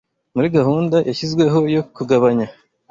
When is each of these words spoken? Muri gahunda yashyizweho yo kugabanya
Muri 0.35 0.47
gahunda 0.57 0.97
yashyizweho 1.09 1.59
yo 1.75 1.81
kugabanya 1.95 2.47